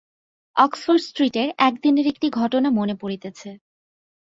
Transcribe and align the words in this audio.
Oxford 0.55 1.01
স্ট্রীটের 1.01 1.49
একদিনের 1.59 2.05
একটি 2.07 2.27
ঘটনা 2.31 2.69
মনে 2.69 2.95
পড়িতেছে। 3.01 3.49